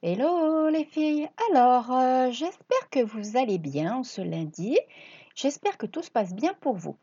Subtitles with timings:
[0.00, 1.28] Hello les filles.
[1.50, 4.78] Alors, euh, j'espère que vous allez bien ce lundi.
[5.34, 6.96] J'espère que tout se passe bien pour vous.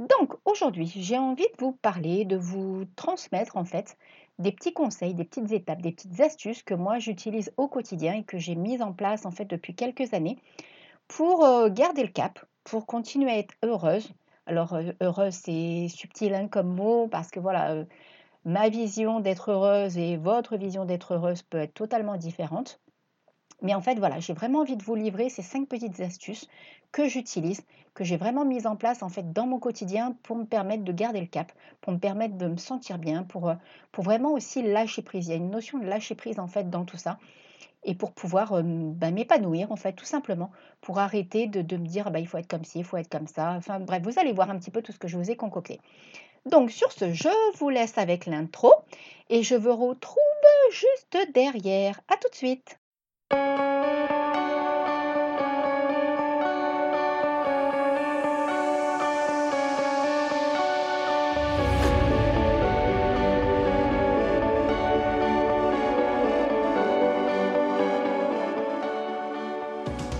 [0.00, 3.96] Donc, aujourd'hui, j'ai envie de vous parler, de vous transmettre en fait
[4.40, 8.24] des petits conseils, des petites étapes, des petites astuces que moi j'utilise au quotidien et
[8.24, 10.36] que j'ai mises en place en fait depuis quelques années
[11.06, 14.12] pour euh, garder le cap, pour continuer à être heureuse.
[14.46, 17.84] Alors, heureuse, c'est subtil hein, comme mot parce que voilà, euh,
[18.44, 22.80] ma vision d'être heureuse et votre vision d'être heureuse peut être totalement différente.
[23.62, 26.48] Mais en fait, voilà, j'ai vraiment envie de vous livrer ces cinq petites astuces
[26.92, 27.62] que j'utilise,
[27.94, 30.92] que j'ai vraiment mises en place en fait dans mon quotidien pour me permettre de
[30.92, 33.52] garder le cap, pour me permettre de me sentir bien, pour,
[33.92, 35.26] pour vraiment aussi lâcher prise.
[35.26, 37.18] Il y a une notion de lâcher prise en fait dans tout ça
[37.84, 42.18] et pour pouvoir bah, m'épanouir en fait tout simplement pour arrêter de, me dire bah,
[42.18, 43.52] il faut être comme ci, il faut être comme ça.
[43.52, 45.80] Enfin bref, vous allez voir un petit peu tout ce que je vous ai concocté.
[46.46, 48.72] Donc sur ce, je vous laisse avec l'intro
[49.28, 50.16] et je vous retrouve
[50.70, 52.00] juste derrière.
[52.08, 52.78] À tout de suite.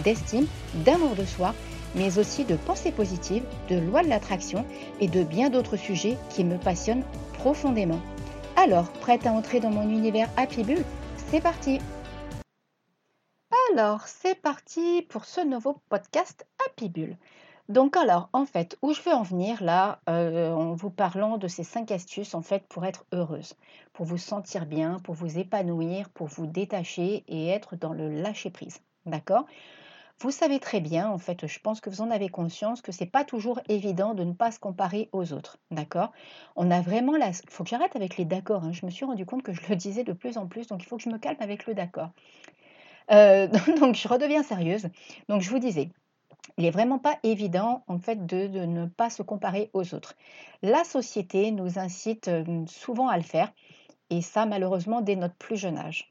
[0.00, 0.46] d'estime,
[0.84, 1.54] d'amour de soi
[1.94, 4.64] mais aussi de pensée positive, de loi de l'attraction
[5.00, 8.00] et de bien d'autres sujets qui me passionnent profondément.
[8.56, 10.84] Alors, prête à entrer dans mon univers Happy Bull
[11.16, 11.80] C'est parti
[13.72, 17.16] Alors, c'est parti pour ce nouveau podcast Happy Bull.
[17.68, 21.46] Donc alors, en fait, où je veux en venir là, euh, en vous parlant de
[21.46, 23.54] ces cinq astuces en fait pour être heureuse,
[23.92, 28.50] pour vous sentir bien, pour vous épanouir, pour vous détacher et être dans le lâcher
[28.50, 28.80] prise.
[29.06, 29.46] D'accord?
[30.20, 33.06] Vous savez très bien, en fait, je pense que vous en avez conscience, que c'est
[33.06, 35.56] pas toujours évident de ne pas se comparer aux autres.
[35.70, 36.12] D'accord?
[36.56, 37.28] On a vraiment la.
[37.28, 38.64] Il faut que j'arrête avec les d'accord.
[38.64, 38.72] Hein.
[38.72, 40.86] Je me suis rendu compte que je le disais de plus en plus, donc il
[40.86, 42.10] faut que je me calme avec le d'accord.
[43.10, 43.46] Euh,
[43.80, 44.88] donc je redeviens sérieuse.
[45.28, 45.90] Donc je vous disais,
[46.58, 50.14] il n'est vraiment pas évident en fait de, ne pas se comparer aux autres.
[50.62, 53.50] La société nous incite euh, souvent à le faire,
[54.10, 56.09] et ça malheureusement dès notre plus jeune âge.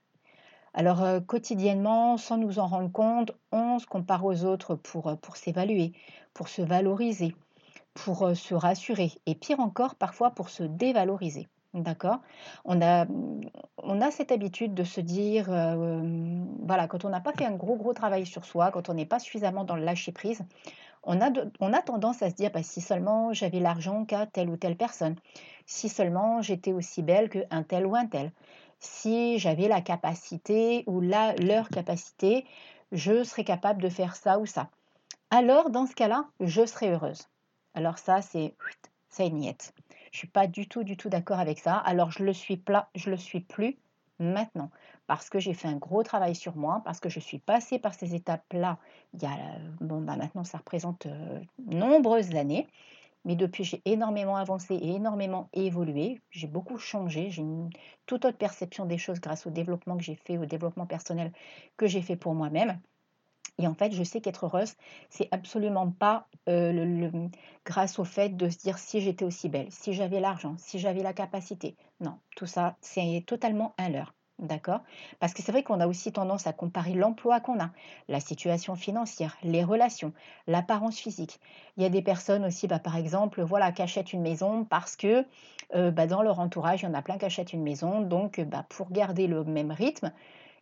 [0.74, 5.16] Alors euh, quotidiennement, sans nous en rendre compte, on se compare aux autres pour, euh,
[5.34, 5.94] s'évaluer,
[6.34, 7.36] pour se valoriser,
[7.94, 11.48] pour euh, se rassurer et pire encore parfois pour se dévaloriser.
[11.76, 12.22] D'accord?
[12.66, 13.06] On a,
[14.10, 15.46] cette habitude de se dire,
[16.64, 19.06] voilà, quand on n'a pas fait un gros, gros travail sur soi, quand on n'est
[19.06, 20.42] pas suffisamment dans le lâcher-prise,
[21.04, 21.30] on a,
[21.60, 24.78] on a tendance à se dire, bah, si seulement j'avais l'argent qu'à telle ou telle
[24.78, 25.16] personne,
[25.68, 28.32] si seulement j'étais aussi belle qu'un tel ou un tel,
[28.80, 32.46] si j'avais la capacité ou la, leur capacité,
[32.92, 34.70] je serais capable de faire ça ou ça.
[35.32, 37.28] Alors, dans ce cas-là, je serais heureuse.
[37.76, 38.56] Alors ça, c'est
[39.10, 39.74] c'est niette.
[40.12, 41.76] Je suis pas du tout, du tout d'accord avec ça.
[41.76, 43.78] Alors, je le suis pas, je le suis plus
[44.20, 44.70] maintenant
[45.10, 47.96] parce que j'ai fait un gros travail sur moi, parce que je suis passée par
[47.96, 48.78] ces étapes-là.
[49.16, 49.36] Il y a,
[49.82, 52.68] bon, bah maintenant, ça représente euh, nombreuses années.
[53.26, 56.22] Mais depuis, j'ai énormément avancé et énormément évolué.
[56.32, 57.30] J'ai beaucoup changé.
[57.32, 57.70] J'ai une
[58.06, 61.32] toute autre perception des choses grâce au développement que j'ai fait, au développement personnel
[61.78, 62.80] que j'ai fait pour moi-même.
[63.60, 64.74] Et en fait, je sais qu'être heureuse,
[65.10, 67.28] c'est absolument pas euh,
[67.66, 71.04] grâce au fait de se dire si j'étais aussi belle, si j'avais l'argent, si j'avais
[71.04, 71.76] la capacité.
[72.00, 74.14] Non, tout ça, c'est totalement un leurre.
[74.40, 74.80] D'accord
[75.20, 77.72] Parce que c'est vrai qu'on a aussi tendance à comparer l'emploi qu'on a,
[78.08, 80.14] la situation financière, les relations,
[80.48, 81.42] l'apparence physique.
[81.76, 84.96] Il y a des personnes aussi, bah, par exemple, voilà, qui achètent une maison parce
[84.96, 85.26] que
[85.76, 88.00] euh, bah, dans leur entourage, il y en a plein qui achètent une maison.
[88.00, 90.14] Donc, bah, pour garder le même rythme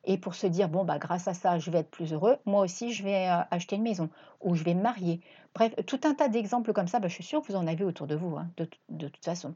[0.08, 2.62] et pour se dire, bon, bah, grâce à ça, je vais être plus heureux, moi
[2.62, 4.10] aussi, je vais euh, acheter une maison
[4.42, 5.20] ou je vais me marier.
[5.54, 7.84] Bref, tout un tas d'exemples comme ça, bah, je suis sûre que vous en avez
[7.84, 9.54] autour de vous, hein, de, de toute façon.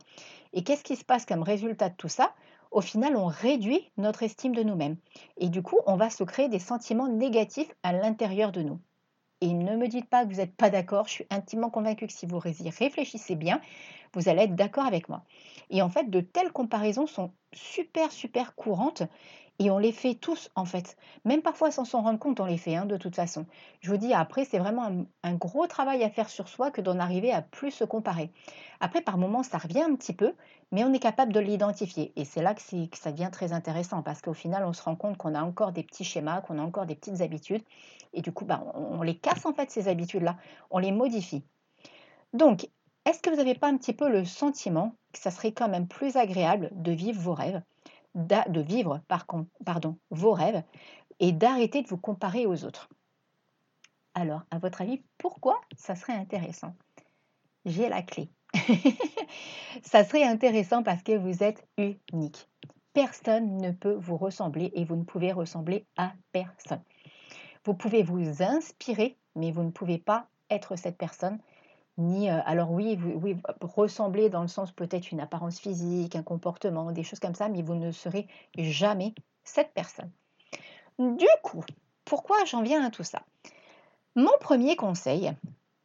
[0.52, 2.34] Et qu'est-ce qui se passe comme résultat de tout ça?
[2.70, 4.98] Au final, on réduit notre estime de nous-mêmes.
[5.38, 8.80] Et du coup, on va se créer des sentiments négatifs à l'intérieur de nous.
[9.40, 12.14] Et ne me dites pas que vous n'êtes pas d'accord, je suis intimement convaincue que
[12.14, 13.60] si vous y réfléchissez bien,
[14.14, 15.24] vous allez être d'accord avec moi.
[15.70, 19.04] Et en fait, de telles comparaisons sont super, super courantes
[19.63, 20.98] Et on les fait tous, en fait.
[21.24, 23.46] Même parfois sans s'en rendre compte, on les fait, hein, de toute façon.
[23.81, 26.98] Je vous dis, après, c'est vraiment un, gros travail à faire sur soi que d'en
[26.98, 28.31] arriver à plus se comparer.
[28.80, 30.34] Après, par moments, ça revient un petit peu,
[30.72, 32.12] mais on est capable de l'identifier.
[32.16, 32.62] Et c'est là que,
[32.94, 35.84] ça devient très intéressant, parce qu'au final, on se rend compte qu'on a encore des
[35.84, 37.62] petits schémas, qu'on a encore des petites habitudes.
[38.13, 40.38] Et du coup, bah, on, on les casse, en fait, ces habitudes-là.
[40.72, 41.44] On les modifie.
[42.34, 42.68] Donc,
[43.06, 45.88] est-ce que vous n'avez pas un petit peu le sentiment que ça serait quand même
[45.88, 47.62] plus agréable de vivre vos rêves,
[48.16, 49.25] de vivre par
[49.66, 50.63] pardon, vos rêves
[51.19, 52.90] et d'arrêter de vous comparer aux autres
[54.13, 56.75] Alors, à votre avis, pourquoi ça serait intéressant?
[57.66, 58.30] J'ai la clé.
[59.84, 62.50] ça serait intéressant parce que vous êtes unique.
[62.94, 66.84] Personne ne peut vous ressembler et vous ne pouvez ressembler à personne.
[67.63, 71.40] Vous pouvez vous inspirer, mais vous ne pouvez pas être cette personne
[71.98, 76.24] ni euh, alors oui, vous- oui, ressembler dans le sens peut-être une apparence physique, un
[76.24, 78.28] comportement, des choses comme ça, mais vous ne serez
[78.58, 80.12] jamais cette personne.
[81.00, 81.64] Du coup,
[82.06, 83.24] pourquoi j'en viens à tout ça?
[84.16, 85.32] Mon premier conseil,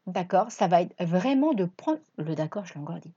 [0.07, 3.15] d'accord, ça va être vraiment de prendre le d'accord, je l'ai encore dit.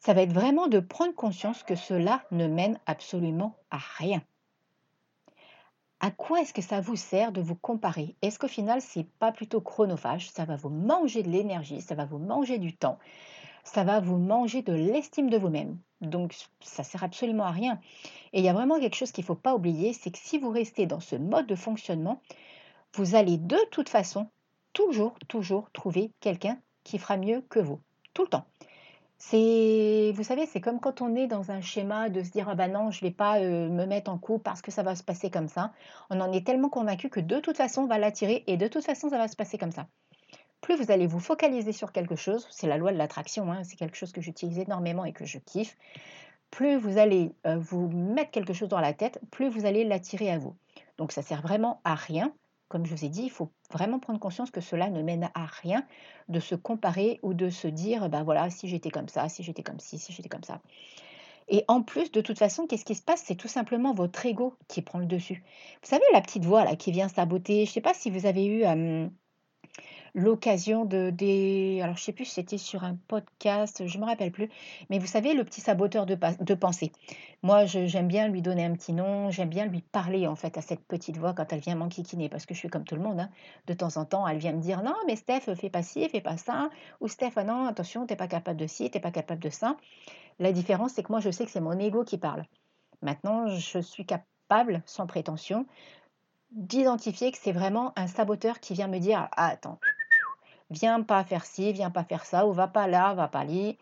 [0.00, 4.22] Ça va être vraiment de prendre conscience que cela ne mène absolument à rien.
[6.00, 8.16] À quoi est-ce que ça vous sert de vous comparer?
[8.20, 10.30] Est-ce qu'au final, c'est pas plutôt chronophage?
[10.30, 12.98] Ça va vous manger de l'énergie, ça va vous manger du temps,
[13.64, 15.78] ça va vous manger de l'estime de vous-même.
[16.02, 17.80] Donc, ça sert absolument à rien.
[18.34, 20.38] Et il y a vraiment quelque chose qu'il ne faut pas oublier, c'est que si
[20.38, 22.20] vous restez dans ce mode de fonctionnement,
[22.94, 24.28] vous allez de toute façon
[24.74, 27.80] toujours, toujours trouver quelqu'un qui fera mieux que vous.
[28.12, 28.46] Tout le temps.
[29.18, 32.54] C'est, vous savez, c'est comme quand on est dans un schéma de se dire ah
[32.54, 35.30] ben non, je vais pas me mettre en couple parce que ça va se passer
[35.30, 35.72] comme ça.
[36.10, 38.84] On en est tellement convaincu que de toute façon on va l'attirer et de toute
[38.84, 39.86] façon ça va se passer comme ça.
[40.60, 43.76] Plus vous allez vous focaliser sur quelque chose, c'est la loi de l'attraction, hein, c'est
[43.76, 45.76] quelque chose que j'utilise énormément et que je kiffe.
[46.50, 50.38] Plus vous allez vous mettre quelque chose dans la tête, plus vous allez l'attirer à
[50.38, 50.54] vous.
[50.98, 52.32] Donc ça sert vraiment à rien.
[52.68, 55.46] Comme je vous ai dit, il faut vraiment prendre conscience que cela ne mène à
[55.46, 55.86] rien
[56.28, 59.62] de se comparer ou de se dire, bah voilà, si j'étais comme ça, si j'étais
[59.62, 60.60] comme ci, si j'étais comme ça.
[61.48, 63.22] Et en plus, de toute façon, qu'est-ce qui se passe?
[63.24, 65.44] C'est tout simplement votre ego qui prend le dessus.
[65.82, 68.26] Vous savez, la petite voix là qui vient saboter, je ne sais pas si vous
[68.26, 68.64] avez eu
[70.16, 74.32] l'occasion de des alors je sais plus si c'était sur un podcast, je me rappelle
[74.32, 74.48] plus,
[74.88, 76.90] mais vous savez le petit saboteur de, de pensée.
[77.42, 80.62] Moi, j'aime bien lui donner un petit nom, j'aime bien lui parler en fait à
[80.62, 83.20] cette petite voix quand elle vient m'enquiquiner, parce que je suis comme tout le monde,
[83.20, 83.30] hein.
[83.66, 86.22] De temps en temps, elle vient me dire non, mais Steph, fais pas ci, fais
[86.22, 86.70] pas ça,
[87.00, 89.76] ou Steph, ah non, attention, t'es pas capable de ci, t'es pas capable de ça.
[90.38, 92.44] La différence, c'est que moi, je sais que c'est mon ego qui parle.
[93.02, 95.66] Maintenant, je suis capable, sans prétention,
[96.52, 99.78] d'identifier que c'est vraiment un saboteur qui vient me dire ah, attends
[100.70, 103.72] viens pas faire ci, viens pas faire ça, ou va pas là, va pas là.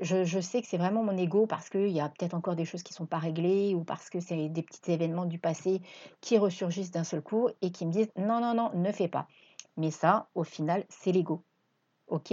[0.00, 2.82] Je, sais que c'est vraiment mon ego parce qu'il y a peut-être encore des choses
[2.82, 5.82] qui ne sont pas réglées ou parce que c'est des petits événements du passé
[6.22, 9.28] qui ressurgissent d'un seul coup et qui me disent non, non, non, ne fais pas.
[9.76, 11.44] Mais ça, au final, c'est l'ego.
[12.08, 12.32] OK?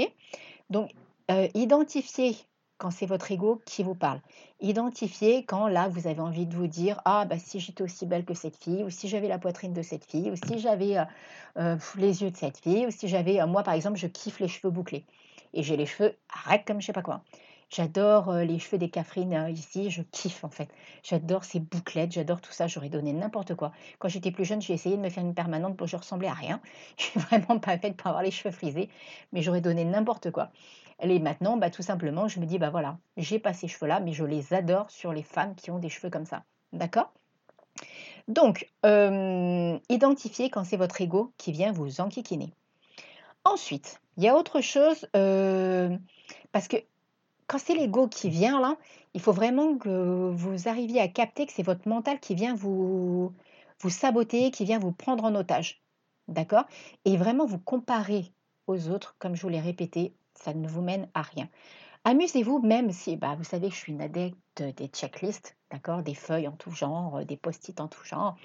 [0.70, 0.92] Donc,
[1.30, 2.38] euh, identifiez
[2.78, 4.22] quand c'est votre ego qui vous parle.
[4.62, 8.26] Identifiez quand là, vous avez envie de vous dire Ah, bah si j'étais aussi belle
[8.26, 11.06] que cette fille, ou si j'avais la poitrine de cette fille, ou si j'avais euh,
[11.58, 14.40] euh, les yeux de cette fille, ou si j'avais, euh, moi par exemple, je kiffe
[14.40, 15.06] les cheveux bouclés.
[15.54, 17.22] Et j'ai les cheveux arrête comme je sais pas quoi.
[17.70, 20.70] J'adore les cheveux des Catherine ici, je kiffe en fait.
[21.04, 23.74] J'adore ces bouclettes, j'adore tout ça, j'aurais donné n'importe quoi.
[24.00, 26.30] Quand j'étais plus jeune, j'ai essayé de me faire une permanente pour que je ressemblais
[26.30, 26.62] à rien.
[26.98, 28.90] Je suis vraiment pas faite pour avoir les cheveux frisés,
[29.34, 30.50] mais j'aurais donné n'importe quoi.
[31.02, 34.14] Et maintenant, bah, tout simplement, je me dis, bah voilà, j'ai pas ces cheveux-là, mais
[34.14, 36.44] je les adore sur les femmes qui ont des cheveux comme ça.
[36.74, 37.12] D'accord?
[38.28, 42.52] Donc, euh, identifiez quand c'est votre ego qui vient vous enquiquiner.
[43.44, 45.96] Ensuite, il y a autre chose, euh,
[46.52, 46.78] parce que
[47.46, 48.76] quand c'est l'ego qui vient là,
[49.14, 53.34] il faut vraiment que vous arriviez à capter que c'est votre mental qui vient vous,
[53.80, 55.82] vous saboter, qui vient vous prendre en otage.
[56.28, 56.66] D'accord?
[57.06, 58.34] Et vraiment vous comparer
[58.66, 60.14] aux autres, comme je vous l'ai répété,
[60.44, 61.50] ça ne vous mène à rien.
[62.04, 66.16] Amusez-vous même si, bah, vous savez que je suis une adepte des checklists, d'accord Des
[66.16, 68.38] feuilles en tout genre, des post-it en tout genre.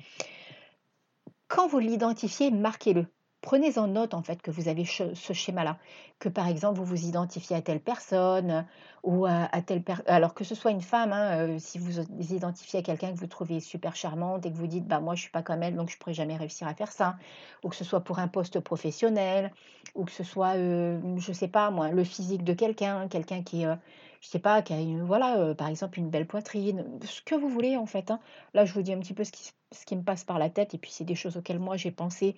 [1.48, 3.06] Quand vous l'identifiez, marquez-le.
[3.42, 5.76] Prenez en note en fait que vous avez ce schéma-là,
[6.20, 8.64] que par exemple vous vous identifiez à telle personne
[9.02, 12.34] ou à, telle personne, alors que ce soit une femme, hein, euh, si vous vous
[12.34, 15.22] identifiez à quelqu'un que vous trouvez super charmante et que vous dites bah moi je
[15.22, 17.16] suis pas comme elle donc je pourrais jamais réussir à faire ça,
[17.64, 19.52] ou que ce soit pour un poste professionnel,
[19.96, 23.66] ou que ce soit euh, je sais pas moi le physique de quelqu'un, quelqu'un qui
[23.66, 23.74] euh,
[24.20, 27.34] je sais pas qui a une, voilà euh, par exemple une belle poitrine, ce que
[27.34, 28.10] vous voulez en fait.
[28.12, 28.20] hein.
[28.54, 30.50] Là je vous dis un petit peu ce qui, ce qui me passe par la
[30.50, 32.36] tête et puis c'est des choses auxquelles moi j'ai pensé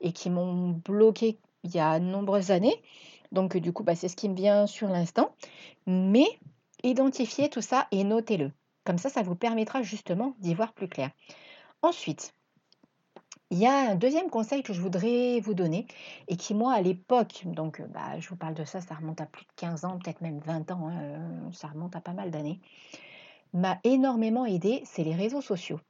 [0.00, 2.82] et qui m'ont bloqué il y a de nombreuses années.
[3.32, 5.34] Donc du coup, bah, c'est ce qui me vient sur l'instant.
[5.86, 6.26] Mais
[6.82, 8.52] identifiez tout ça et notez-le.
[8.84, 11.10] Comme ça, ça vous permettra justement d'y voir plus clair.
[11.82, 12.34] Ensuite,
[13.50, 15.86] il y a un deuxième conseil que je voudrais vous donner
[16.28, 19.26] et qui, moi, à l'époque, donc bah, je vous parle de ça, ça remonte à
[19.26, 22.30] plus de 15 ans, peut-être même 20 ans, hein, euh, ça remonte à pas mal
[22.30, 22.60] d'années,
[23.52, 25.80] m'a énormément aidé, c'est les réseaux sociaux.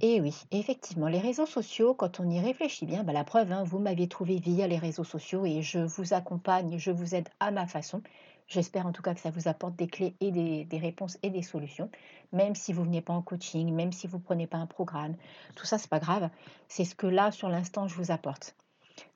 [0.00, 3.62] Et oui, effectivement, les réseaux sociaux, quand on y réfléchit bien, bah, la preuve, hein,
[3.64, 7.50] vous m'avez trouvé via les réseaux sociaux et je vous accompagne, je vous aide à
[7.50, 8.02] ma façon.
[8.48, 11.42] J'espère en tout cas que ça vous apporte des clés et des, réponses et des
[11.42, 11.90] solutions,
[12.32, 15.14] même si vous venez pas en coaching, même si vous ne prenez pas un programme.
[15.54, 16.28] Tout ça, c'est pas grave.
[16.68, 18.56] C'est ce que là, sur l'instant, je vous apporte.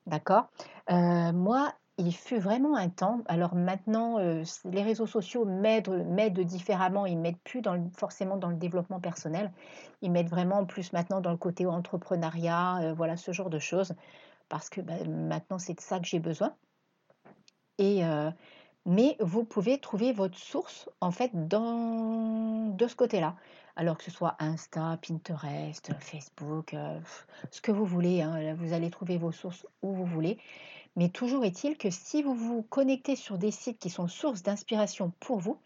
[0.05, 0.47] D'accord?
[0.89, 3.21] Euh, Moi, il fut vraiment un temps.
[3.27, 7.05] Alors maintenant, euh, les réseaux sociaux m'aident, différemment.
[7.05, 7.61] Ils m'aident plus
[7.95, 9.51] forcément dans le développement personnel.
[10.01, 13.93] Ils m'aident vraiment plus maintenant dans le côté entrepreneuriat, euh, voilà ce genre de choses.
[14.49, 16.53] Parce que bah, maintenant, c'est de ça que j'ai besoin.
[17.79, 18.01] Et,
[18.87, 23.35] mais vous pouvez trouver votre source en fait de ce côté-là.
[23.75, 26.99] Alors que ce soit Insta, Pinterest, Facebook, euh,
[27.51, 30.39] ce que vous voulez, hein, vous allez trouver vos sources où vous voulez.
[30.97, 35.13] Mais toujours est-il que si vous vous connectez sur des sites qui sont sources d'inspiration
[35.19, 35.57] pour vous,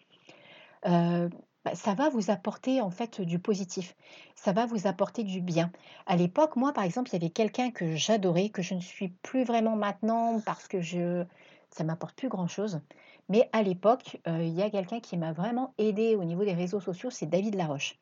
[0.86, 1.30] euh,
[1.64, 3.96] bah, ça va vous apporter en fait du positif,
[4.36, 5.72] ça va vous apporter du bien.
[6.06, 9.08] À l'époque, moi par exemple, il y avait quelqu'un que j'adorais, que je ne suis
[9.10, 11.24] plus vraiment maintenant parce que je,
[11.70, 12.82] ça m'apporte plus grand-chose.
[13.30, 16.54] Mais à l'époque, euh, il y a quelqu'un qui m'a vraiment aidé au niveau des
[16.54, 17.98] réseaux sociaux, c'est David Laroche.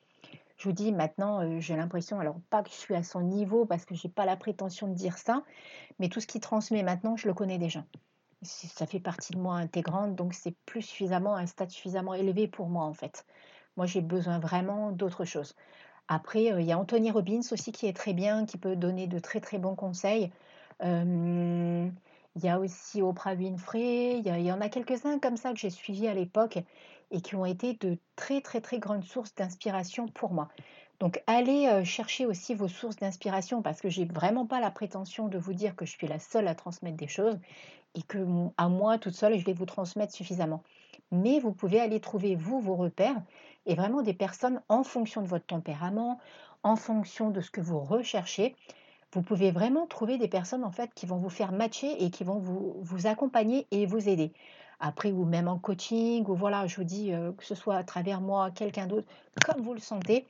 [0.59, 3.65] Je vous dis maintenant, euh, j'ai l'impression, alors pas que je suis à son niveau
[3.65, 5.43] parce que je n'ai pas la prétention de dire ça,
[5.99, 7.85] mais tout ce qu'il transmet maintenant, je le connais déjà.
[8.41, 12.67] Ça fait partie de moi intégrante, donc c'est plus suffisamment, un stade suffisamment élevé pour
[12.67, 13.25] moi en fait.
[13.77, 15.55] Moi, j'ai besoin vraiment d'autre chose.
[16.09, 19.07] Après, euh, il y a Anthony Robbins aussi qui est très bien, qui peut donner
[19.07, 20.29] de très très bons conseils.
[20.81, 25.69] Il y a aussi Oprah Winfrey, il y en a quelques-uns comme ça que j'ai
[25.69, 26.59] suivis à l'époque
[27.11, 30.49] et qui ont été de très très très grandes sources d'inspiration pour moi.
[30.99, 35.27] Donc allez euh, chercher aussi vos sources d'inspiration parce que j'ai vraiment pas la prétention
[35.27, 37.39] de vous dire que je suis la seule à transmettre des choses
[37.95, 38.17] et que
[38.57, 40.63] à moi toute seule je vais vous transmettre suffisamment.
[41.11, 43.21] Mais vous pouvez aller trouver vous vos repères
[43.65, 46.19] et vraiment des personnes en fonction de votre tempérament,
[46.63, 48.55] en fonction de ce que vous recherchez,
[49.13, 52.23] vous pouvez vraiment trouver des personnes en fait qui vont vous faire matcher et qui
[52.23, 54.33] vont vous, vous accompagner et vous aider.
[54.79, 57.83] Après, ou même en coaching, ou voilà, je vous dis euh, que ce soit à
[57.83, 59.07] travers moi, quelqu'un d'autre,
[59.45, 60.25] comme vous le sentez,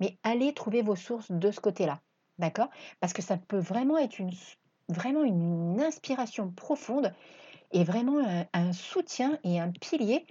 [0.00, 2.00] mais allez trouver vos sources de ce côté-là.
[2.38, 2.68] D'accord?
[3.00, 4.32] Parce que ça peut vraiment être une,
[4.88, 7.12] vraiment une inspiration profonde
[7.72, 10.26] et vraiment un, soutien et un pilier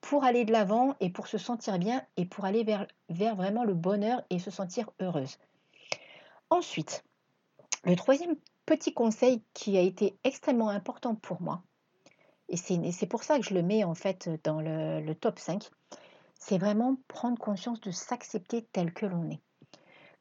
[0.00, 3.62] pour aller de l'avant et pour se sentir bien et pour aller vers, vers vraiment
[3.62, 5.38] le bonheur et se sentir heureuse.
[6.50, 7.04] Ensuite,
[7.84, 8.36] le troisième
[8.66, 11.62] petit conseil qui a été extrêmement important pour moi,
[12.48, 15.70] et c'est pour ça que je le mets en fait dans le, top 5,
[16.38, 19.40] c'est vraiment prendre conscience de s'accepter tel que l'on est.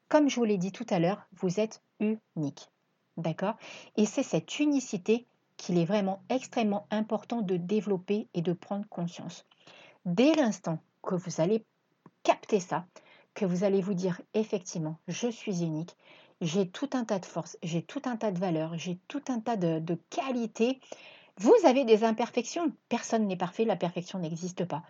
[0.08, 2.70] Comme je vous l'ai dit tout à l'heure, vous êtes unique.
[3.18, 3.56] D'accord?
[3.98, 5.26] Et c'est cette unicité
[5.58, 9.46] qu'il est vraiment extrêmement important de développer et de prendre conscience.
[10.06, 11.66] Dès l'instant que vous allez
[12.24, 12.86] capter ça,
[13.34, 15.96] que vous allez vous dire effectivement, je suis unique,
[16.42, 19.40] j'ai tout un tas de forces, j'ai tout un tas de valeurs, j'ai tout un
[19.40, 20.80] tas de, qualités.
[21.42, 22.72] Vous avez des imperfections.
[22.88, 24.84] Personne n'est parfait, la perfection n'existe pas.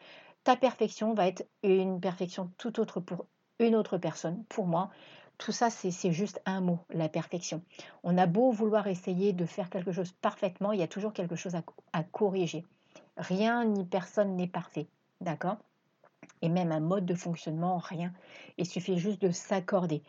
[0.43, 3.25] Ta perfection va être une perfection tout autre pour
[3.59, 4.43] une autre personne.
[4.49, 4.89] Pour moi,
[5.37, 7.61] tout ça, c'est juste un mot, la perfection.
[8.03, 11.37] On a beau vouloir essayer de faire quelque chose parfaitement, il y a toujours quelque
[11.37, 11.55] chose
[11.93, 12.65] à, corriger.
[13.15, 14.87] Rien ni personne n'est parfait.
[15.21, 15.55] D'accord?
[16.41, 18.11] Et même un mode de fonctionnement, rien.
[18.57, 20.03] Il suffit juste de s'accorder.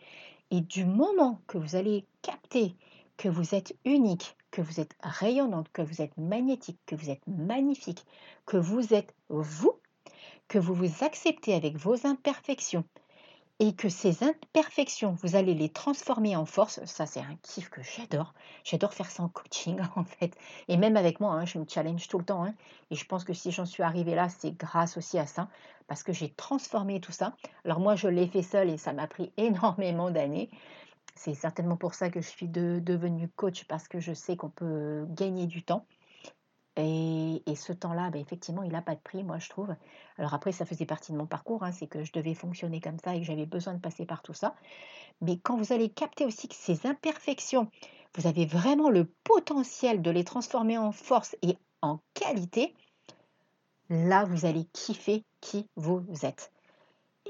[0.51, 2.75] Et du moment que vous allez capter
[3.15, 7.25] que vous êtes unique, que vous êtes rayonnante, que vous êtes magnétique, que vous êtes
[7.27, 8.05] magnifique,
[8.45, 9.73] que vous êtes vous,
[10.47, 12.85] que vous vous acceptez avec vos imperfections,
[13.59, 16.85] et que ces imperfections, vous allez les transformer en force.
[16.85, 18.35] Ça, c'est un kiff que j'adore.
[18.63, 20.37] J'adore faire ça en coaching, en fait.
[20.67, 22.45] Et même avec moi, hein, je me challenge tout le temps.
[22.45, 22.53] Hein.
[22.91, 25.49] et je pense que si j'en suis arrivée là, c'est grâce aussi à ça,
[25.87, 27.35] parce que j'ai transformé tout ça.
[27.65, 30.51] Alors moi, je l'ai fait seule et ça m'a pris énormément d'années.
[31.15, 35.05] C'est certainement pour ça que je suis devenue coach, parce que je sais qu'on peut
[35.09, 35.85] gagner du temps.
[36.75, 39.75] Et, ce temps-là, ben, effectivement, il n'a pas de prix, moi, je trouve.
[40.17, 42.97] Alors après, ça faisait partie de mon parcours, hein, c'est que je devais fonctionner comme
[42.97, 44.55] ça et que j'avais besoin de passer par tout ça.
[45.21, 47.69] Mais quand vous allez capter aussi que ces imperfections,
[48.15, 52.73] vous avez vraiment le potentiel de les transformer en force et en qualité,
[53.89, 56.52] là, vous allez kiffer qui vous êtes.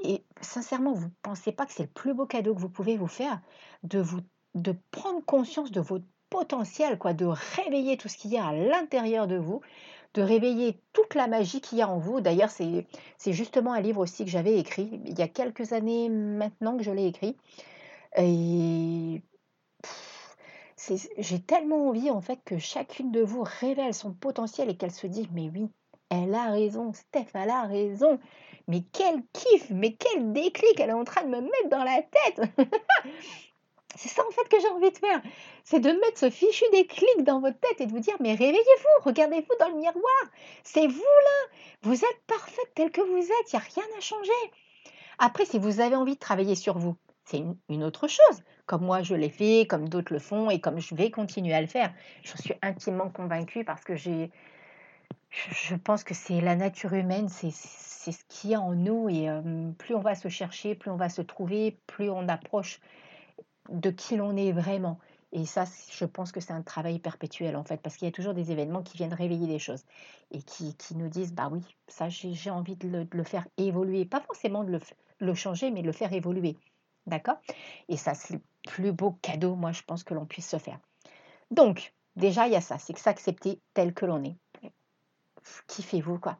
[0.04, 2.96] Et sincèrement, vous ne pensez pas que c'est le plus beau cadeau que vous pouvez
[2.96, 3.40] vous faire
[3.82, 4.20] de, vous,
[4.54, 8.52] de prendre conscience de votre potentiel, quoi, de réveiller tout ce qu'il y a à
[8.52, 9.62] l'intérieur de vous,
[10.12, 12.20] de réveiller toute la magie qu'il y a en vous.
[12.20, 16.76] D'ailleurs, c'est justement un livre aussi que j'avais écrit il y a quelques années maintenant
[16.76, 17.36] que je l'ai écrit.
[18.16, 19.22] Et
[21.18, 25.06] j'ai tellement envie en fait que chacune de vous révèle son potentiel et qu'elle se
[25.06, 25.68] dise mais oui,
[26.10, 28.18] elle a raison, Steph, elle a raison.
[28.68, 32.02] Mais quel kiff, mais quel déclic elle est en train de me mettre dans la
[32.02, 32.40] tête.
[33.96, 35.22] C'est ça en fait que j'ai envie de faire.
[35.62, 39.04] C'est de mettre ce fichu déclic dans votre tête et de vous dire mais réveillez-vous,
[39.04, 40.24] regardez-vous dans le miroir.
[40.64, 41.56] C'est vous là.
[41.82, 44.32] Vous êtes parfaite telle que vous êtes, il n'y a rien à changer.
[45.18, 48.42] Après, si vous avez envie de travailler sur vous, c'est une, autre chose.
[48.66, 51.60] Comme moi je l'ai fait, comme d'autres le font et comme je vais continuer à
[51.60, 51.92] le faire.
[52.22, 54.30] Je suis intimement convaincue parce que j'ai,
[55.50, 59.28] je pense que c'est la nature humaine, c'est ce qu'il y a en nous et
[59.78, 62.80] plus on va se chercher, plus on va se trouver, plus on approche
[63.70, 64.98] de qui l'on est vraiment.
[65.32, 68.12] Et ça, je pense que c'est un travail perpétuel en fait, parce qu'il y a
[68.12, 69.82] toujours des événements qui viennent réveiller des choses
[70.30, 74.62] et qui, nous disent, bah oui, ça j'ai envie de le, faire évoluer, pas forcément
[74.62, 74.80] de le,
[75.18, 76.56] le changer, mais de le faire évoluer.
[77.06, 77.38] D'accord?
[77.88, 80.78] Et ça, c'est le plus beau cadeau, moi, je pense que l'on puisse se faire.
[81.50, 84.36] Donc, déjà, il y a ça, c'est que s'accepter tel que l'on est.
[85.66, 86.38] Kiffez-vous, quoi.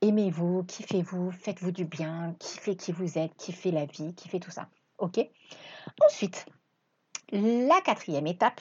[0.00, 4.68] Aimez-vous, kiffez-vous, faites-vous du bien, kiffez qui vous êtes, kiffez la vie, kiffez tout ça.
[4.98, 5.20] OK?
[6.04, 6.46] Ensuite,
[7.32, 8.60] la quatrième étape,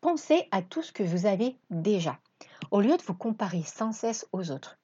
[0.00, 2.18] pensez à tout ce que vous avez déjà,
[2.70, 4.78] au lieu de vous comparer sans cesse aux autres.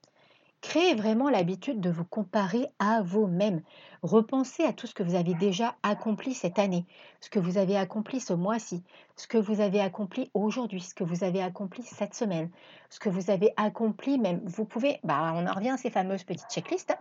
[0.60, 3.62] Créez vraiment l'habitude de vous comparer à vous-même.
[4.02, 6.84] Repensez à tout ce que vous avez déjà accompli cette année,
[7.20, 8.82] ce que vous avez accompli ce mois-ci,
[9.14, 12.50] ce que vous avez accompli aujourd'hui, ce que vous avez accompli cette semaine,
[12.90, 14.40] ce que vous avez accompli même.
[14.44, 16.96] Vous pouvez, bah, on en revient à ces fameuses petites checklists.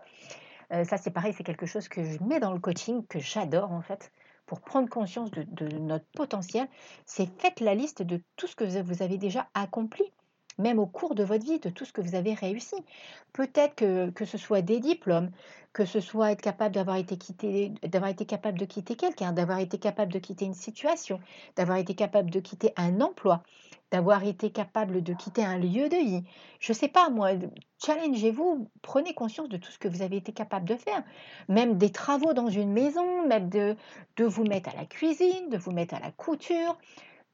[0.72, 3.72] Euh, ça, c'est pareil, c'est quelque chose que je mets dans le coaching, que j'adore
[3.72, 4.12] en fait,
[4.46, 6.68] pour prendre conscience de notre potentiel.
[7.06, 10.04] C'est faites la liste de tout ce que vous avez déjà accompli
[10.58, 12.76] même au cours de votre vie, de tout ce que vous avez réussi.
[13.34, 15.32] Peut-être que, que ce soit des diplômes,
[15.74, 19.60] que ce soit être capable d'avoir été, quitté, d'avoir été capable de quitter quelqu'un, d'avoir
[19.60, 21.20] été capable de quitter une situation,
[21.56, 23.44] d'avoir été capable de quitter un emploi,
[23.92, 26.24] d'avoir été capable de quitter un lieu de vie.
[26.60, 27.32] Je ne sais pas, moi,
[27.86, 31.04] challengez-vous, prenez conscience de tout ce que vous avez été capable de faire.
[31.48, 33.76] Même des travaux dans une maison, même de,
[34.16, 36.78] de vous mettre à la cuisine, de vous mettre à la couture,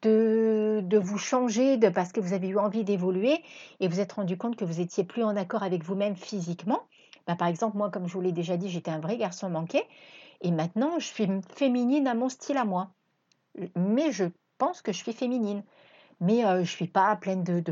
[0.03, 3.41] de, vous changer de, parce que vous avez eu envie d'évoluer
[3.79, 6.81] et vous êtes rendu compte que vous étiez plus en accord avec vous-même physiquement.
[7.27, 9.83] Bah, par exemple, moi, comme je vous l'ai déjà dit, j'étais un vrai garçon manqué
[10.41, 12.91] et maintenant je suis féminine à mon style à moi.
[13.75, 14.25] Mais je
[14.57, 15.63] pense que je suis féminine.
[16.19, 17.63] Mais euh, je ne suis pas pleine de,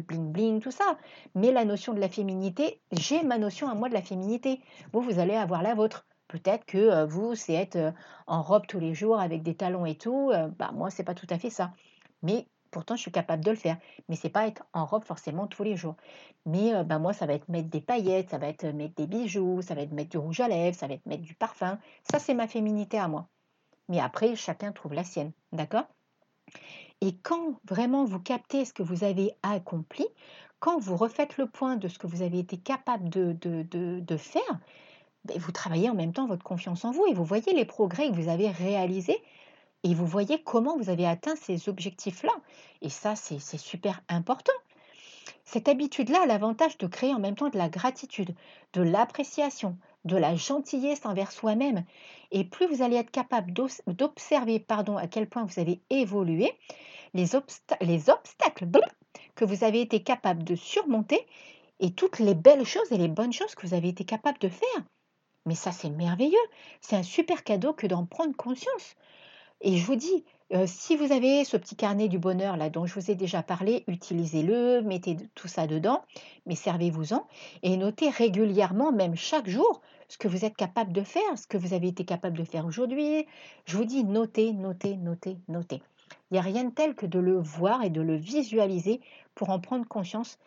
[0.00, 0.96] bling bling, tout ça.
[1.34, 4.60] Mais la notion de la féminité, j'ai ma notion à moi de la féminité.
[4.92, 6.06] Vous, vous allez avoir la vôtre.
[6.28, 7.92] Peut-être que vous, c'est être
[8.26, 10.30] en robe tous les jours avec des talons et tout.
[10.58, 11.72] bah, moi, c'est pas tout à fait ça.
[12.22, 13.78] Mais pourtant, je suis capable de le faire.
[14.08, 15.96] Mais c'est pas être en robe forcément tous les jours.
[16.46, 19.62] Mais bah, moi, ça va être mettre des paillettes, ça va être mettre des bijoux,
[19.62, 21.78] ça va être mettre du rouge à lèvres, ça va être mettre du parfum.
[22.10, 23.26] Ça, c'est ma féminité à moi.
[23.88, 25.32] Mais après, chacun trouve la sienne.
[25.52, 25.86] D'accord?
[27.00, 30.06] Et quand vraiment vous captez ce que vous avez accompli,
[30.58, 34.60] quand vous refaites le point de ce que vous avez été capable de, de faire,
[35.28, 38.08] ben, vous travaillez en même temps votre confiance en vous et vous voyez les progrès
[38.08, 39.22] que vous avez réalisés
[39.84, 42.32] et vous voyez comment vous avez atteint ces objectifs-là.
[42.82, 44.52] Et ça, c'est super important.
[45.44, 48.34] Cette habitude-là a l'avantage de créer en même temps de la gratitude,
[48.72, 51.84] de l'appréciation, de la gentillesse envers soi-même.
[52.32, 56.52] Et plus vous allez être capable d'observer à quel point vous avez évolué,
[57.14, 58.68] les obstacles
[59.34, 61.26] que vous avez été capable de surmonter
[61.80, 64.48] et toutes les belles choses et les bonnes choses que vous avez été capable de
[64.48, 64.84] faire.
[65.48, 66.36] Mais ça, c'est merveilleux.
[66.82, 68.96] C'est un super cadeau que d'en prendre conscience.
[69.62, 72.84] Et je vous dis, euh, si vous avez ce petit carnet du bonheur là dont
[72.84, 76.02] je vous ai déjà parlé, utilisez-le, mettez tout ça dedans,
[76.46, 77.26] mais servez-vous-en
[77.62, 81.56] et notez régulièrement, même chaque jour, ce que vous êtes capable de faire, ce que
[81.56, 83.26] vous avez été capable de faire aujourd'hui.
[83.64, 85.82] Je vous dis, notez, notez, notez, notez.
[86.30, 89.00] Il n'y a rien de tel que de le voir et de le visualiser
[89.34, 90.38] pour en prendre conscience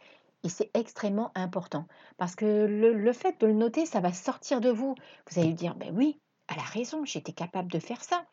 [0.43, 1.85] et c'est extrêmement important
[2.17, 4.95] parce que le, fait de le noter, ça va sortir de vous.
[5.29, 8.25] Vous allez dire, ben oui, elle a raison, j'étais capable de faire ça.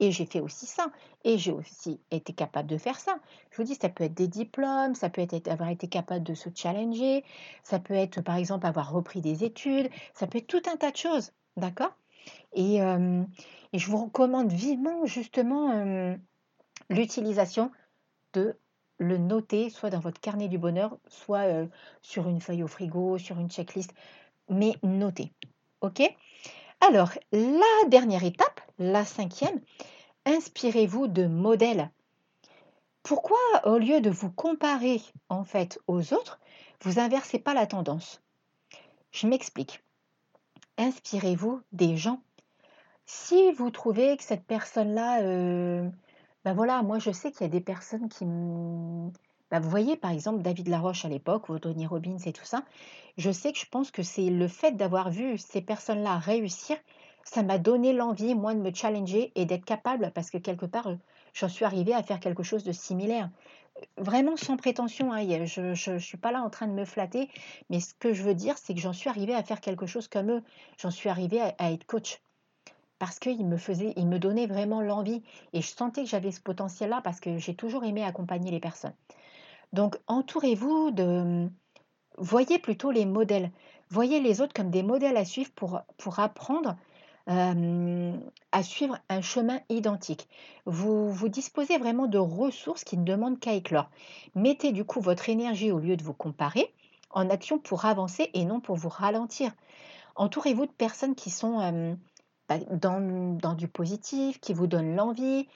[0.00, 0.90] Et j'ai fait aussi ça.
[1.22, 3.20] Et j'ai aussi été capable de faire ça.
[3.50, 6.34] Je vous dis, ça peut être des diplômes, ça peut être avoir été capable de
[6.34, 7.24] se challenger,
[7.62, 10.90] ça peut être par exemple avoir repris des études, ça peut être tout un tas
[10.90, 11.32] de choses.
[11.56, 11.92] D'accord?
[12.52, 13.22] Et, euh,
[13.72, 16.16] et, je vous recommande vivement justement euh,
[16.90, 17.70] l'utilisation
[18.32, 18.56] de
[19.02, 21.44] le noter, soit dans votre carnet du bonheur, soit
[22.00, 23.92] sur une feuille au frigo, sur une checklist,
[24.48, 25.32] mais notez.
[25.80, 26.02] OK?
[26.80, 29.60] Alors, la dernière étape, la cinquième,
[30.26, 31.90] inspirez-vous de modèles.
[33.02, 36.40] Pourquoi, au lieu de vous comparer en fait aux autres,
[36.82, 38.22] vous inversez pas la tendance?
[39.10, 39.82] Je m'explique.
[40.78, 42.22] Inspirez-vous des gens.
[43.04, 45.20] Si vous trouvez que cette personne-là,
[46.44, 49.10] ben voilà, moi je sais qu'il y a des personnes qui me...
[49.50, 52.64] ben vous voyez par exemple David Laroche à l'époque, ou Tony Robbins et tout ça,
[53.18, 56.76] je sais que je pense que c'est le fait d'avoir vu ces personnes-là réussir,
[57.24, 60.88] ça m'a donné l'envie, moi, de me challenger et d'être capable, parce que quelque part,
[61.32, 63.30] j'en suis arrivée à faire quelque chose de similaire.
[63.96, 67.30] Vraiment sans prétention, hein, je ne suis pas là en train de me flatter,
[67.70, 70.08] mais ce que je veux dire, c'est que j'en suis arrivée à faire quelque chose
[70.08, 70.42] comme eux.
[70.78, 72.20] J'en suis arrivée à, être coach
[73.02, 76.40] parce qu'ils me faisaient, ils me donnaient vraiment l'envie et je sentais que j'avais ce
[76.40, 78.94] potentiel-là parce que j'ai toujours aimé accompagner les personnes.
[79.72, 81.50] Donc entourez-vous de,
[82.16, 83.50] voyez plutôt les modèles,
[83.90, 86.76] voyez les autres comme des modèles à suivre pour, pour apprendre
[87.26, 90.28] à suivre un chemin identique.
[90.64, 93.90] Vous, vous disposez vraiment de ressources qui ne demandent qu'à éclore.
[94.36, 96.72] Mettez du coup votre énergie au lieu de vous comparer
[97.10, 99.50] en action pour avancer et non pour vous ralentir.
[100.14, 101.72] Entourez-vous de personnes qui sont bah,
[102.58, 105.48] dans, du positif, qui vous donnent l'envie.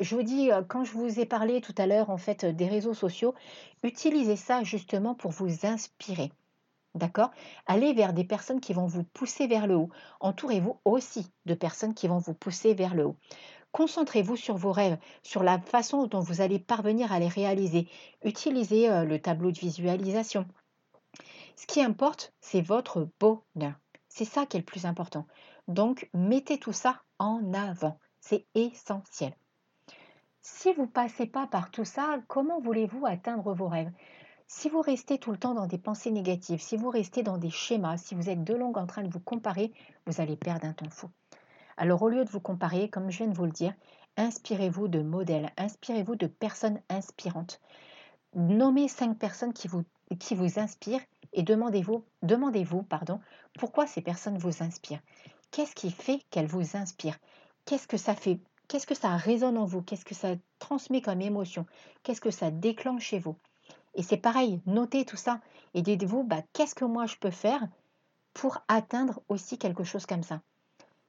[0.00, 2.94] Je vous dis, quand je vous ai parlé tout à l'heure en fait des réseaux
[2.94, 3.34] sociaux,
[3.82, 6.30] utilisez ça justement pour vous inspirer.
[6.94, 7.30] D'accord?
[7.66, 9.90] Allez vers des personnes qui vont vous pousser vers le haut.
[10.20, 13.16] Entourez-vous aussi de personnes qui vont vous pousser vers le haut.
[13.72, 17.86] Concentrez-vous sur vos rêves, sur la façon dont vous allez parvenir à les réaliser.
[18.24, 20.46] Utilisez euh, le tableau de visualisation.
[21.54, 23.74] Ce qui importe, c'est votre bonheur.
[24.08, 25.26] C'est ça qui est le plus important.
[25.68, 27.98] Donc, mettez tout ça en avant.
[28.20, 29.34] C'est essentiel.
[30.40, 33.92] Si vous ne passez pas par tout ça, comment voulez-vous atteindre vos rêves?
[34.46, 37.50] Si vous restez tout le temps dans des pensées négatives, si vous restez dans des
[37.50, 39.74] schémas, si vous êtes de longue en train de vous comparer,
[40.06, 41.10] vous allez perdre un temps fou.
[41.76, 43.74] Alors au lieu de vous comparer, comme je viens de vous le dire,
[44.16, 47.60] inspirez-vous de modèles, inspirez-vous de personnes inspirantes.
[48.34, 49.84] Nommez cinq personnes qui vous,
[50.18, 53.20] qui vous inspirent et demandez-vous, pardon,
[53.58, 55.02] pourquoi ces personnes vous inspirent?
[55.50, 57.18] Qu'est-ce qui fait qu'elles vous inspirent?
[57.64, 59.80] Qu'est-ce que ça fait Qu'est-ce que ça résonne en vous?
[59.80, 61.64] Qu'est-ce que ça transmet comme émotion?
[62.02, 63.36] Qu'est-ce que ça déclenche chez vous?
[63.94, 65.40] Et c'est pareil, notez tout ça
[65.74, 67.66] et dites-vous, bah, qu'est-ce que moi je peux faire
[68.34, 70.42] pour atteindre aussi quelque chose comme ça?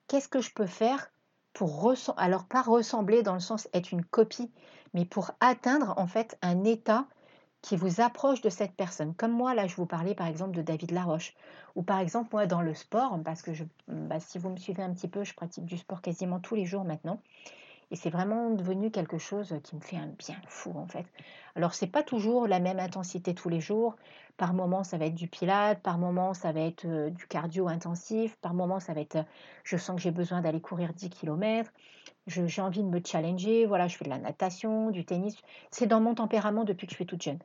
[0.07, 1.11] Qu'est-ce que je peux faire
[1.53, 4.51] pour ressembler, alors pas ressembler dans le sens être une copie,
[4.93, 7.07] mais pour atteindre en fait un état
[7.61, 9.13] qui vous approche de cette personne.
[9.15, 11.33] Comme moi, là, je vous parlais par exemple de David Laroche,
[11.75, 13.51] ou par exemple moi dans le sport, parce que
[13.87, 16.65] bah, si vous me suivez un petit peu, je pratique du sport quasiment tous les
[16.65, 17.21] jours maintenant.
[17.91, 21.05] Et c'est vraiment devenu quelque chose qui me fait un bien fou en fait.
[21.55, 23.95] Alors c'est pas toujours la même intensité tous les jours.
[24.37, 27.67] Par moments ça va être du pilate, par moments ça va être euh, du cardio
[27.67, 29.25] intensif, par moments ça va être
[29.63, 31.71] je sens que j'ai besoin d'aller courir 10 km,
[32.27, 35.35] j'ai envie de me challenger, voilà, je fais de la natation, du tennis.
[35.71, 37.39] C'est dans mon tempérament depuis que je suis toute jeune.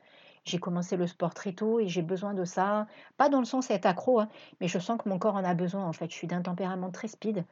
[0.45, 2.85] J'ai commencé le sport très tôt et j'ai besoin de ça.
[3.17, 4.29] Pas dans le sens d'être accro, hein,
[4.61, 6.09] mais je sens que mon corps en a besoin en fait.
[6.11, 7.43] Je suis d'un tempérament très speed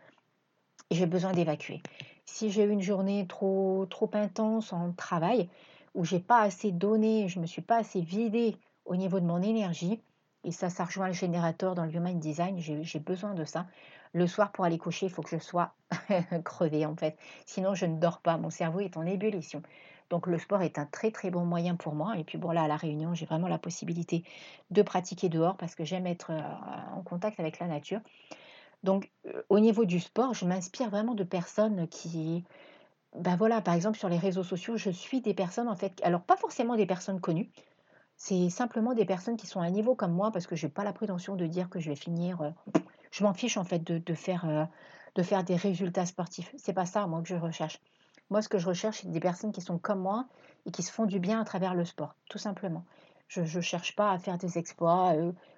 [0.92, 1.82] et j'ai besoin d'évacuer
[2.26, 5.50] si j'ai eu une journée trop, trop intense en travail,
[5.94, 9.42] où j'ai pas assez donné, je me suis pas assez vidé au niveau de mon
[9.42, 10.02] énergie,
[10.44, 13.66] et ça, ça rejoint le générateur dans le Human Design, j'ai besoin de ça.
[14.12, 15.74] Le soir, pour aller coucher, il faut que je sois
[16.44, 17.18] crevée, en fait.
[17.46, 18.38] Sinon, je ne dors pas.
[18.38, 19.64] Mon cerveau est en ébullition.
[20.10, 22.18] Donc, le sport est un très, très bon moyen pour moi.
[22.18, 24.24] Et puis, bon, là, à La Réunion, j'ai vraiment la possibilité
[24.70, 26.42] de pratiquer dehors parce que j'aime être euh,
[26.96, 28.02] en contact avec la nature.
[28.84, 29.12] Donc,
[29.50, 32.44] au niveau du sport, je m'inspire vraiment de personnes qui,
[33.16, 36.22] ben voilà, par exemple sur les réseaux sociaux, je suis des personnes en fait, alors
[36.22, 37.50] pas forcément des personnes connues,
[38.18, 40.84] c'est simplement des personnes qui sont à niveau comme moi parce que je n'ai pas
[40.84, 42.54] la prétention de dire que je vais finir,
[43.12, 44.68] je m'en fiche en fait de, faire,
[45.16, 46.54] de faire des résultats sportifs.
[46.58, 47.80] C'est pas ça moi que je recherche.
[48.30, 50.26] Moi, ce que je recherche, c'est des personnes qui sont comme moi
[50.66, 52.86] et qui se font du bien à travers le sport, tout simplement.
[53.28, 55.14] Je ne cherche pas à faire des exploits.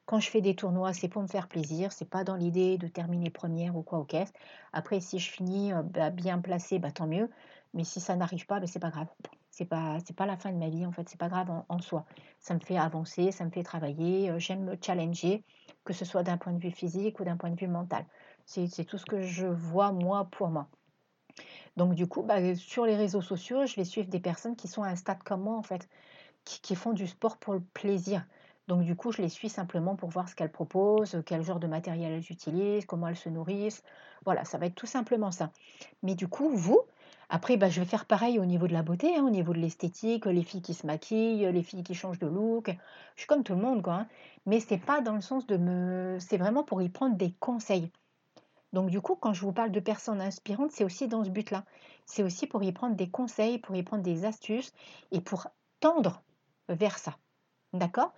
[0.06, 1.92] Quand je fais des tournois, c'est pour me faire plaisir.
[1.92, 4.32] C'est pas dans l'idée de terminer première ou quoi au caisse.
[4.74, 7.30] Après, si je finis bah, bien placé, bah, tant mieux.
[7.74, 9.08] Mais si ça n'arrive pas, bah, c'est pas grave.
[9.50, 11.08] C'est pas, pas la fin de ma vie en fait.
[11.10, 12.06] C'est pas grave en, soi.
[12.40, 14.32] Ça me fait avancer, ça me fait travailler.
[14.38, 15.44] J'aime me challenger,
[15.86, 18.06] que ce soit d'un point de vue physique ou d'un point de vue mental.
[18.46, 20.68] C'est, tout ce que je vois moi pour moi.
[21.78, 24.90] Donc du coup, sur les réseaux sociaux, je vais suivre des personnes qui sont à
[24.90, 25.90] un stade comme moi en fait
[26.46, 28.26] qui, font du sport pour le plaisir.
[28.68, 31.68] Donc du coup, je les suis simplement pour voir ce qu'elles proposent, quel genre de
[31.68, 33.84] matériel elles utilisent, comment elles se nourrissent.
[34.26, 35.52] Voilà, ça va être tout simplement ça.
[36.02, 36.82] Mais du coup, vous,
[37.30, 39.60] après, bah, je vais faire pareil au niveau de la beauté, hein, au niveau de
[39.60, 42.70] l'esthétique, les filles qui se maquillent, les filles qui changent de look.
[43.16, 43.94] Je suis comme tout le monde, quoi.
[43.94, 44.08] Hein.
[44.46, 46.18] Mais c'est pas dans le sens de me...
[46.20, 47.92] C'est vraiment pour y prendre des conseils.
[48.74, 51.64] Donc du coup, quand je vous parle de personnes inspirantes, c'est aussi dans ce but-là.
[52.06, 54.74] C'est aussi pour y prendre des conseils, pour y prendre des astuces
[55.12, 55.48] et pour
[55.80, 56.22] tendre
[56.68, 57.16] vers ça.
[57.74, 58.14] D'accord?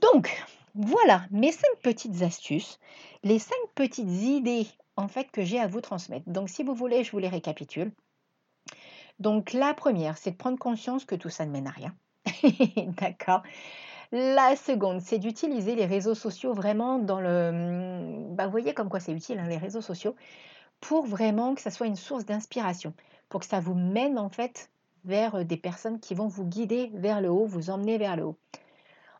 [0.00, 2.78] Donc, voilà mes cinq petites astuces,
[3.22, 6.28] les cinq petites idées en fait que j'ai à vous transmettre.
[6.28, 7.92] Donc si vous voulez, je vous les récapitule.
[9.18, 11.94] Donc la première, c'est de prendre conscience que tout ça ne mène à rien.
[13.00, 13.42] D'accord?
[14.12, 18.34] La seconde, c'est d'utiliser les réseaux sociaux vraiment dans le...
[18.34, 20.14] Bah, vous voyez comme quoi c'est utile, hein, les réseaux sociaux,
[20.80, 22.94] pour vraiment que ça soit une source d'inspiration,
[23.28, 24.70] pour que ça vous mène en fait
[25.04, 28.24] vers euh, des personnes qui vont vous guider vers le haut, vous emmener vers le
[28.26, 28.38] haut.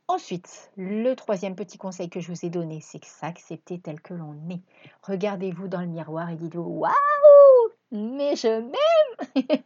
[0.09, 4.15] Ensuite, le troisième petit conseil que je vous ai donné, c'est que s'accepter tel que
[4.15, 4.61] l'on est.
[5.03, 6.93] Regardez-vous dans le miroir et dites-vous Waouh
[7.91, 9.35] Mais je m'aime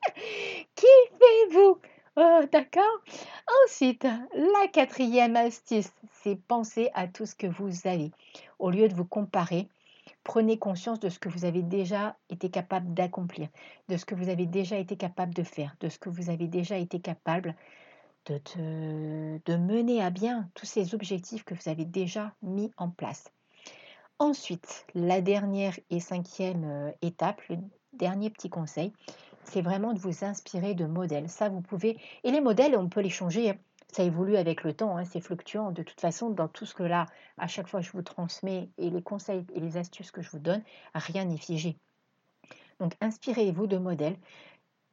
[0.74, 1.78] Kiffez-vous
[2.16, 3.02] Oh, d'accord
[3.66, 8.10] Ensuite, la quatrième astuce, c'est penser à tout ce que vous avez.
[8.58, 9.68] Au lieu de vous comparer,
[10.24, 13.48] prenez conscience de ce que vous avez déjà été capable d'accomplir,
[13.88, 16.46] de ce que vous avez déjà été capable de faire, de ce que vous avez
[16.46, 17.54] déjà été capable
[18.26, 23.30] de, mener à bien tous ces objectifs que vous avez déjà mis en place.
[24.18, 27.56] Ensuite, la dernière et cinquième euh, étape, le
[27.94, 28.92] dernier petit conseil,
[29.44, 31.28] c'est vraiment de vous inspirer de modèles.
[31.28, 31.98] Ça, vous pouvez.
[32.22, 33.50] Et les modèles, on peut les changer.
[33.50, 33.56] Hein.
[33.92, 35.72] Ça évolue avec le temps, hein, c'est fluctuant.
[35.72, 37.06] De toute façon, dans tout ce que là,
[37.38, 40.38] à chaque fois, je vous transmets et les conseils et les astuces que je vous
[40.38, 40.62] donne,
[40.94, 41.76] rien n'est figé.
[42.78, 44.16] Donc, inspirez-vous de modèles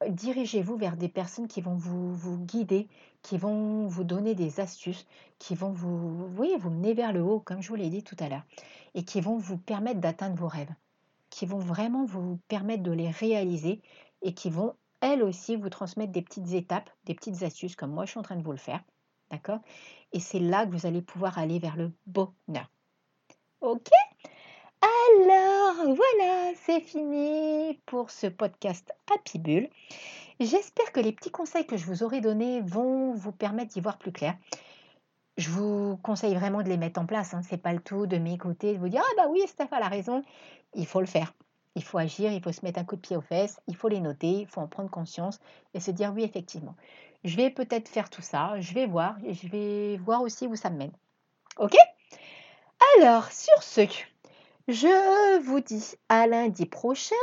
[0.07, 2.87] dirigez-vous vers des personnes qui vont vous, vous, guider,
[3.21, 5.07] qui vont vous donner des astuces,
[5.39, 8.15] qui vont vous, vous, vous mener vers le haut, comme je vous l'ai dit tout
[8.19, 8.45] à l'heure,
[8.93, 10.73] et qui vont vous permettre d'atteindre vos rêves,
[11.29, 13.81] qui vont vraiment vous permettre de les réaliser
[14.21, 18.05] et qui vont, elles aussi, vous transmettre des petites étapes, des petites astuces, comme moi
[18.05, 18.83] je suis en train de vous le faire.
[19.29, 19.59] D'accord?
[20.13, 22.69] Et c'est là que vous allez pouvoir aller vers le bonheur.
[23.61, 23.89] Ok?
[25.07, 29.69] Alors voilà, c'est fini pour ce podcast Happy Bull.
[30.39, 33.97] J'espère que les petits conseils que je vous aurai donnés vont vous permettre d'y voir
[33.97, 34.35] plus clair.
[35.37, 37.33] Je vous conseille vraiment de les mettre en place.
[37.33, 37.41] Hein.
[37.43, 39.87] Ce n'est pas le tout de m'écouter, de vous dire Ah bah oui, Steph a
[39.87, 40.23] raison.
[40.73, 41.33] Il faut le faire.
[41.75, 43.87] Il faut agir, il faut se mettre un coup de pied aux fesses, il faut
[43.87, 45.39] les noter, il faut en prendre conscience
[45.73, 46.75] et se dire oui, effectivement.
[47.23, 50.71] Je vais peut-être faire tout ça, je vais voir je vais voir aussi où ça
[50.71, 50.93] me mène.
[51.59, 51.75] Ok?
[52.97, 53.81] Alors, sur ce,
[54.67, 57.15] je vous dis à lundi prochain.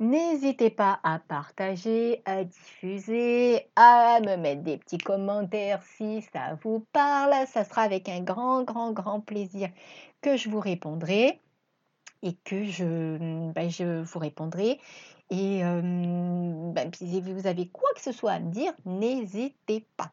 [0.00, 6.84] N'hésitez pas à partager, à diffuser, à me mettre des petits commentaires si ça vous
[6.92, 7.32] parle.
[7.46, 9.68] Ça sera avec un grand, grand, grand plaisir
[10.20, 11.40] que je vous répondrai
[12.22, 13.70] et que je, ben,
[14.02, 14.80] vous répondrai.
[15.30, 20.10] Et ben, si vous avez quoi que ce soit à me dire, n'hésitez pas.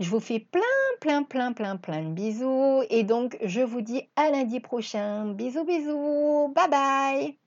[0.00, 0.60] Je vous fais plein,
[1.00, 2.82] plein, plein, plein, plein de bisous.
[2.90, 5.26] Et donc, je vous dis à lundi prochain.
[5.34, 6.52] Bisous, bisous.
[6.54, 7.38] Bye bye.